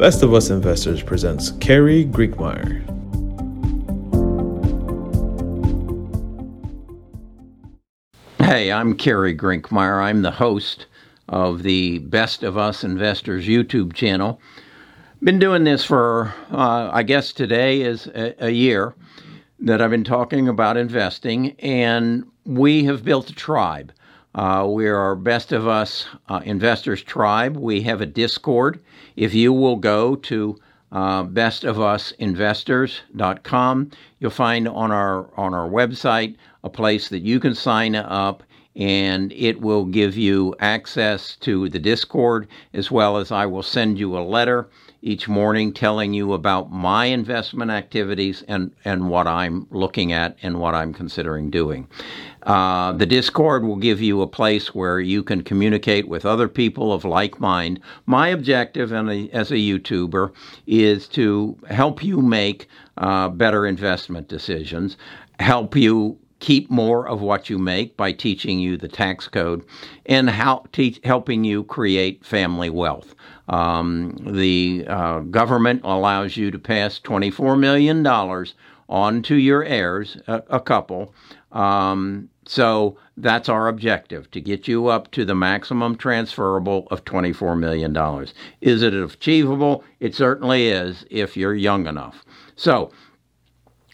[0.00, 2.80] Best of Us Investors presents Carrie Grinkmeyer.
[8.38, 10.02] Hey, I'm Carrie Grinkmeyer.
[10.02, 10.86] I'm the host
[11.28, 14.40] of the Best of Us Investors YouTube channel.
[15.22, 18.94] Been doing this for, uh, I guess today is a, a year
[19.58, 23.92] that I've been talking about investing, and we have built a tribe.
[24.32, 27.56] Uh, we are our Best of Us uh, Investors Tribe.
[27.56, 28.78] We have a Discord.
[29.16, 30.56] If you will go to
[30.92, 37.96] uh, bestofusinvestors.com, you'll find on our on our website a place that you can sign
[37.96, 38.44] up
[38.76, 43.98] and it will give you access to the Discord as well as I will send
[43.98, 44.68] you a letter
[45.02, 50.60] each morning telling you about my investment activities and, and what I'm looking at and
[50.60, 51.88] what I'm considering doing.
[52.42, 56.92] Uh, the Discord will give you a place where you can communicate with other people
[56.92, 57.80] of like mind.
[58.06, 60.32] My objective a, as a YouTuber
[60.66, 64.96] is to help you make uh, better investment decisions,
[65.38, 69.62] help you keep more of what you make by teaching you the tax code
[70.06, 73.14] and how te- helping you create family wealth.
[73.50, 78.06] Um, the uh, government allows you to pass $24 million
[78.88, 81.12] on to your heirs, a, a couple.
[81.50, 87.58] Um, so that's our objective to get you up to the maximum transferable of $24
[87.58, 88.26] million.
[88.60, 89.82] Is it achievable?
[89.98, 92.24] It certainly is if you're young enough.
[92.54, 92.92] So,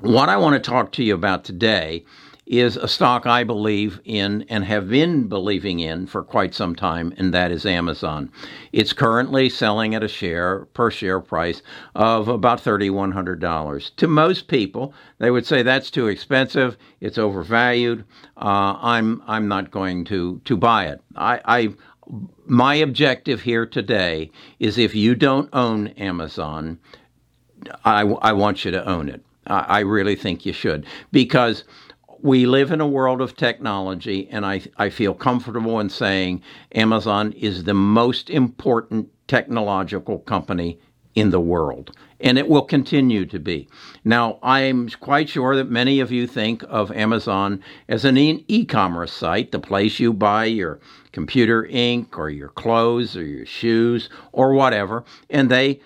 [0.00, 2.04] what I want to talk to you about today
[2.52, 7.14] is a stock I believe in and have been believing in for quite some time,
[7.16, 8.30] and that is Amazon.
[8.72, 11.62] It's currently selling at a share per share price
[11.94, 13.96] of about $3,100.
[13.96, 18.04] To most people, they would say that's too expensive, it's overvalued.
[18.36, 21.00] Uh, I'm I'm not going to to buy it.
[21.16, 21.74] I, I
[22.44, 26.78] my objective here today is if you don't own Amazon,
[27.86, 29.24] I, I want you to own it.
[29.46, 31.64] I, I really think you should because
[32.22, 36.42] we live in a world of technology, and I, I feel comfortable in saying
[36.74, 40.78] Amazon is the most important technological company
[41.14, 43.68] in the world, and it will continue to be.
[44.04, 49.12] Now, I'm quite sure that many of you think of Amazon as an e commerce
[49.12, 50.80] site, the place you buy your
[51.10, 55.80] computer ink or your clothes or your shoes or whatever, and they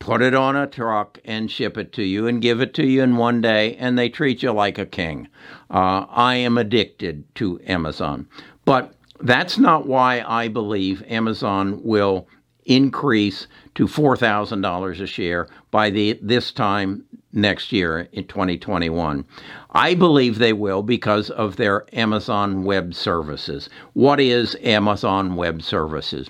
[0.00, 3.02] put it on a truck and ship it to you and give it to you
[3.02, 5.28] in one day, and they treat you like a king.
[5.70, 8.26] Uh, I am addicted to Amazon.
[8.64, 12.26] But that's not why I believe Amazon will
[12.64, 19.24] increase to $4,000 a share by the this time next year in 2021.
[19.70, 23.68] I believe they will because of their Amazon Web Services.
[23.92, 26.28] What is Amazon Web Services?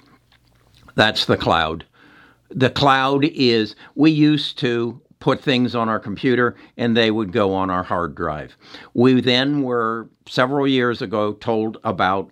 [0.97, 1.85] That's the cloud
[2.51, 7.53] the cloud is we used to put things on our computer and they would go
[7.53, 8.57] on our hard drive.
[8.95, 12.31] We then were several years ago told about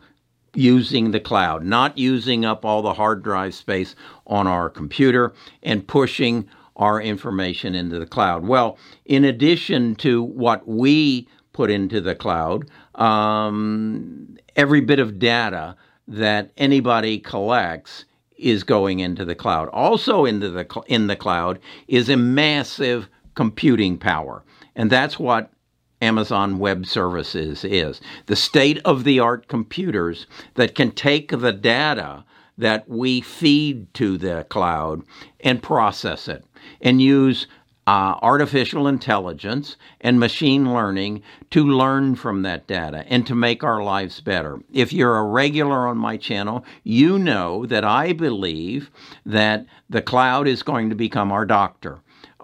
[0.54, 3.94] using the cloud, not using up all the hard drive space
[4.26, 8.46] on our computer and pushing our information into the cloud.
[8.46, 15.76] Well, in addition to what we put into the cloud, um, every bit of data
[16.06, 18.06] that anybody collects
[18.38, 19.68] is going into the cloud.
[19.68, 24.44] Also into the in the cloud is a massive computing power.
[24.74, 25.50] And that's what
[26.00, 28.00] Amazon Web Services is.
[28.26, 32.24] The state of the art computers that can take the data
[32.56, 35.02] that we feed to the cloud
[35.40, 36.44] and process it
[36.80, 37.46] and use
[37.88, 43.82] uh, artificial intelligence and machine learning to learn from that data and to make our
[43.82, 44.60] lives better.
[44.70, 48.90] If you're a regular on my channel, you know that I believe
[49.24, 52.00] that the cloud is going to become our doctor.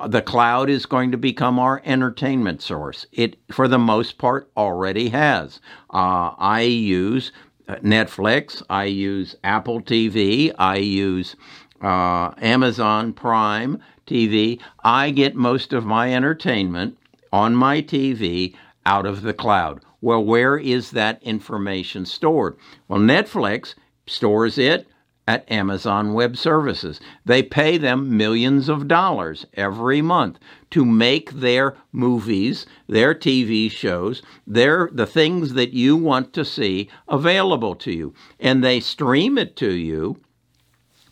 [0.06, 3.04] The cloud is going to become our entertainment source.
[3.12, 5.60] It, for the most part, already has.
[5.90, 7.32] Uh, I use
[7.68, 11.36] Netflix, I use Apple TV, I use
[11.84, 16.96] uh, Amazon Prime TV, I get most of my entertainment
[17.30, 18.54] on my TV
[18.86, 19.82] out of the cloud.
[20.00, 22.56] Well, where is that information stored?
[22.88, 23.74] Well, Netflix
[24.06, 24.86] stores it
[25.28, 27.00] at Amazon Web Services.
[27.24, 30.38] They pay them millions of dollars every month
[30.70, 36.88] to make their movies, their TV shows, their the things that you want to see
[37.08, 38.14] available to you.
[38.40, 40.18] And they stream it to you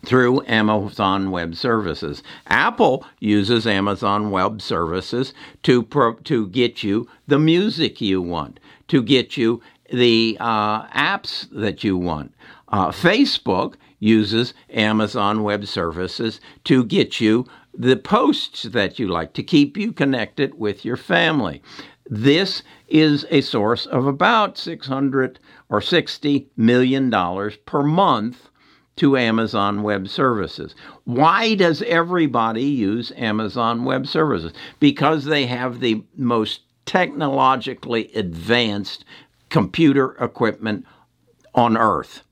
[0.05, 2.23] through Amazon Web Services.
[2.47, 5.33] Apple uses Amazon Web Services
[5.63, 8.59] to pro- to get you the music you want,
[8.89, 9.63] to get you
[9.93, 12.35] the uh, apps that you want.
[12.69, 19.43] Uh, Facebook uses Amazon Web Services to get you the posts that you like to
[19.43, 21.63] keep you connected with your family.
[22.11, 25.39] This is a source of about 600
[25.71, 28.51] or 60 million dollars per month
[28.97, 30.75] to Amazon Web Services.
[31.05, 34.53] Why does everybody use Amazon Web Services?
[34.81, 39.05] Because they have the most technologically advanced
[39.49, 40.85] computer equipment
[41.55, 42.23] on earth.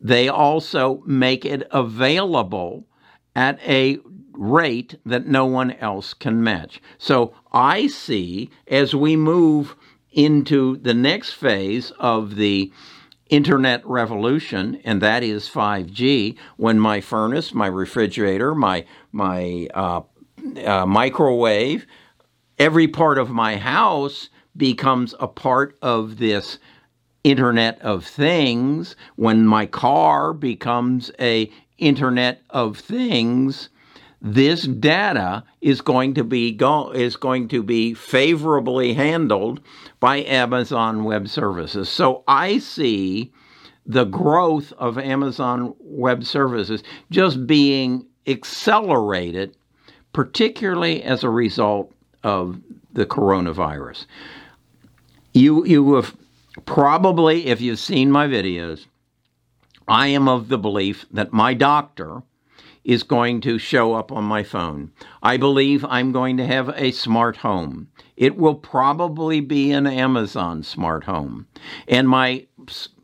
[0.00, 2.86] They also make it available
[3.36, 3.98] at a
[4.32, 6.80] rate that no one else can match.
[6.98, 9.76] So I see as we move
[10.10, 12.72] into the next phase of the
[13.32, 20.02] internet revolution, and that is 5G, when my furnace, my refrigerator, my, my uh,
[20.66, 21.86] uh, microwave,
[22.58, 26.58] every part of my house becomes a part of this
[27.24, 28.96] internet of things.
[29.16, 33.70] When my car becomes a internet of things
[34.22, 39.60] this data is going to be go, is going to be favorably handled
[39.98, 41.88] by Amazon Web Services.
[41.88, 43.32] So I see
[43.84, 49.56] the growth of Amazon Web Services just being accelerated,
[50.12, 51.92] particularly as a result
[52.22, 52.60] of
[52.92, 54.06] the coronavirus.
[55.34, 56.16] You you have
[56.64, 58.86] probably, if you've seen my videos,
[59.88, 62.22] I am of the belief that my doctor
[62.84, 64.90] is going to show up on my phone.
[65.22, 67.88] I believe I'm going to have a smart home.
[68.16, 71.46] It will probably be an Amazon smart home.
[71.86, 72.46] And my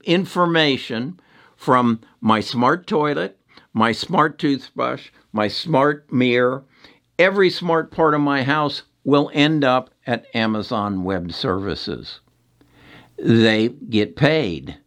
[0.05, 1.21] information
[1.57, 3.39] from my smart toilet,
[3.73, 6.65] my smart toothbrush, my smart mirror,
[7.19, 12.21] every smart part of my house will end up at Amazon Web Services.
[13.19, 14.79] They get paid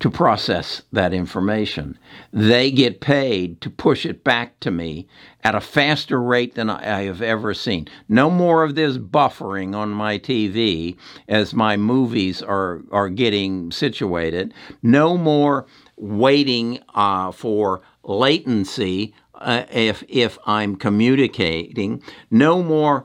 [0.00, 1.98] to process that information.
[2.32, 5.06] They get paid to push it back to me
[5.44, 7.86] at a faster rate than I have ever seen.
[8.08, 10.96] No more of this buffering on my TV
[11.28, 14.54] as my movies are, are getting situated.
[14.82, 15.66] No more
[15.96, 22.02] waiting uh, for latency uh, if, if I'm communicating.
[22.30, 23.04] No more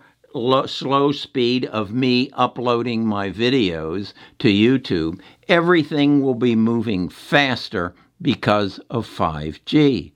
[0.68, 8.80] slow speed of me uploading my videos to YouTube, everything will be moving faster because
[8.90, 10.12] of 5G.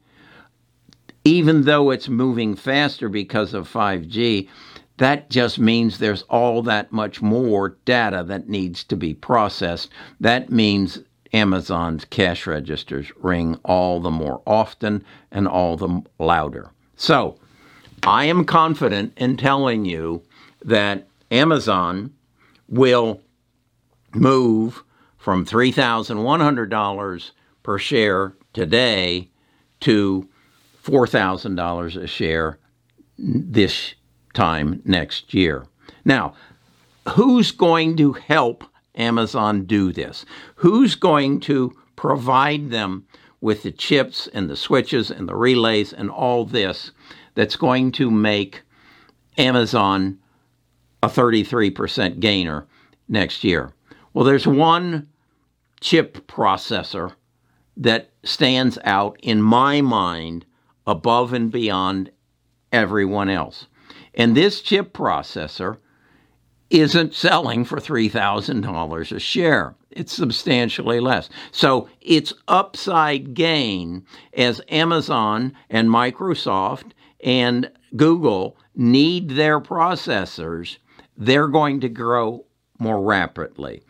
[1.24, 4.50] Even though it's moving faster because of 5G,
[4.98, 9.90] that just means there's all that much more data that needs to be processed.
[10.20, 11.00] That means
[11.32, 16.72] Amazon's cash registers ring all the more often and all the louder.
[16.96, 17.38] So,
[18.04, 20.24] I am confident in telling you
[20.64, 22.14] that Amazon
[22.68, 23.22] will
[24.14, 24.84] move
[25.18, 27.32] from $3,100
[27.64, 29.30] per share today
[29.82, 30.28] to
[30.84, 32.60] $4,000 a share
[33.18, 33.96] this
[34.34, 35.66] time next year.
[36.06, 36.34] Now,
[37.10, 38.64] who's going to help
[38.96, 40.26] Amazon do this?
[40.56, 43.06] Who's going to provide them
[43.42, 46.92] with the chips and the switches and the relays and all this
[47.36, 48.62] that's going to make
[49.38, 50.20] Amazon
[51.02, 52.68] a 33% gainer
[53.08, 53.72] next year.
[54.14, 55.08] Well, there's one
[55.80, 57.14] chip processor
[57.78, 60.46] that stands out in my mind
[60.86, 62.12] above and beyond
[62.72, 63.68] everyone else.
[64.14, 65.78] And this chip processor
[66.70, 69.76] isn't selling for $3,000 a share.
[69.92, 71.30] It's substantially less.
[71.52, 80.78] So it's upside gain as Amazon and Microsoft and Google need their processors,
[81.18, 82.46] they're going to grow
[82.78, 83.84] more rapidly.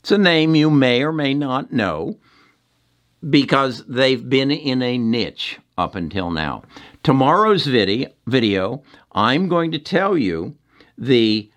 [0.00, 2.18] It's a name you may or may not know
[3.28, 6.62] because they've been in a niche up until now.
[7.02, 10.56] Tomorrow's video, video I'm going to tell you
[10.96, 11.50] the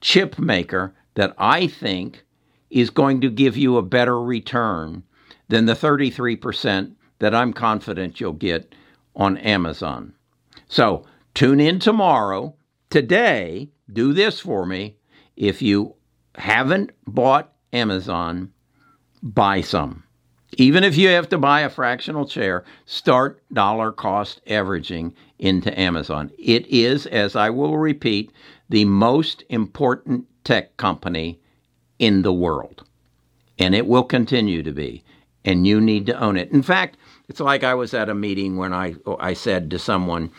[0.00, 2.24] chip maker that I think
[2.70, 5.02] is going to give you a better return
[5.48, 8.74] than the 33% that I'm confident you'll get
[9.14, 10.14] on Amazon.
[10.68, 11.04] So
[11.34, 12.54] tune in tomorrow.
[12.90, 14.96] Today, do this for me.
[15.36, 15.94] If you
[16.36, 18.52] haven't bought Amazon,
[19.22, 20.04] buy some.
[20.56, 26.30] Even if you have to buy a fractional share, start dollar cost averaging into Amazon.
[26.38, 28.30] It is, as I will repeat,
[28.68, 31.40] the most important tech company
[31.98, 32.84] in the world.
[33.58, 35.02] And it will continue to be.
[35.44, 36.50] And you need to own it.
[36.52, 36.96] In fact,
[37.28, 40.30] it's like I was at a meeting when I, I said to someone,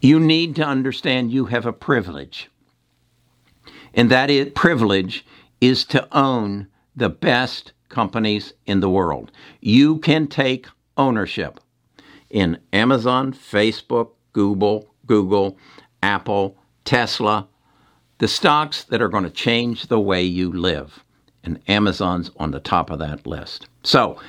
[0.00, 2.50] You need to understand you have a privilege.
[3.94, 5.24] And that is, privilege
[5.60, 9.30] is to own the best companies in the world.
[9.60, 11.60] You can take ownership
[12.30, 15.58] in Amazon, Facebook, Google, Google,
[16.02, 17.48] Apple, Tesla,
[18.18, 21.04] the stocks that are going to change the way you live.
[21.42, 23.66] And Amazon's on the top of that list.
[23.82, 24.20] So,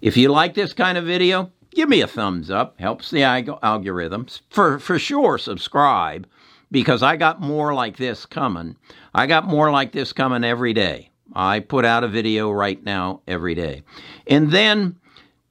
[0.00, 2.78] if you like this kind of video, give me a thumbs up.
[2.78, 4.40] Helps the algorithms.
[4.50, 6.26] For for sure, subscribe
[6.70, 8.76] because I got more like this coming.
[9.14, 11.10] I got more like this coming every day.
[11.34, 13.82] I put out a video right now every day.
[14.26, 14.96] And then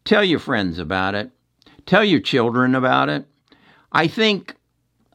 [0.05, 1.31] tell your friends about it.
[1.85, 3.25] Tell your children about it.
[3.91, 4.55] I think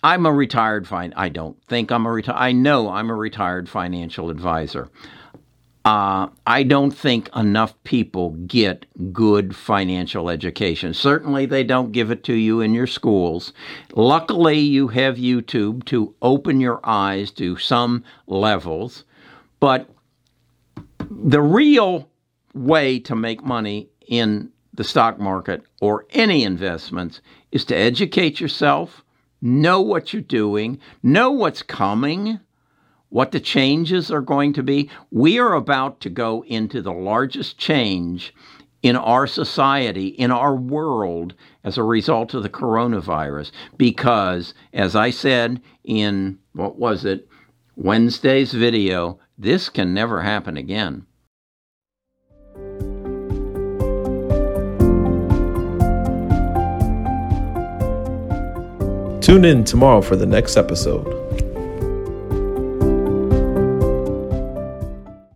[0.02, 3.68] I'm a retired fin I don't think I'm a retired I know I'm a retired
[3.68, 4.88] financial advisor.
[5.84, 10.94] Uh, I don't think enough people get good financial education.
[10.94, 13.52] Certainly, they don't give it to you in your schools.
[13.94, 19.04] Luckily, you have YouTube to open your eyes to some levels.
[19.58, 19.88] But
[21.10, 22.08] the real
[22.54, 27.20] way to make money in the stock market or any investments
[27.50, 29.04] is to educate yourself,
[29.40, 32.38] know what you're doing, know what's coming,
[33.12, 34.88] what the changes are going to be.
[35.10, 38.34] We are about to go into the largest change
[38.82, 43.52] in our society, in our world, as a result of the coronavirus.
[43.76, 47.28] Because, as I said in, what was it,
[47.76, 51.06] Wednesday's video, this can never happen again.
[59.20, 61.51] Tune in tomorrow for the next episode.